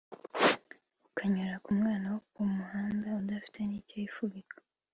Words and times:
ukanyura 1.09 1.55
ku 1.63 1.69
mwana 1.79 2.05
wo 2.11 2.19
ku 2.29 2.41
muhanda 2.55 3.07
udafite 3.21 3.59
n’icyo 3.63 3.95
yifubika 4.03 4.55